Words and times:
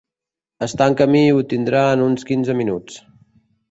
Està 0.67 0.87
en 0.93 0.97
camí 1.03 1.23
i 1.27 1.37
ho 1.37 1.43
tindrà 1.53 1.85
en 1.99 2.05
uns 2.09 2.29
quinze 2.33 2.61
minuts. 2.65 3.03